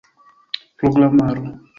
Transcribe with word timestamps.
programaro 0.79 1.61